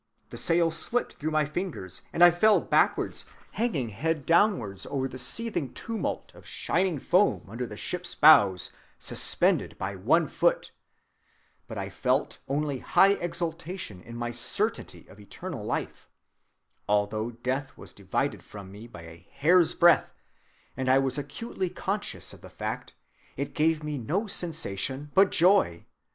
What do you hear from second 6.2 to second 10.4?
of shining foam under the ship's bows, suspended by one